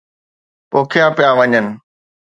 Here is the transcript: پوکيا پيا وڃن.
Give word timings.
پوکيا 0.69 1.05
پيا 1.15 1.29
وڃن. 1.37 1.67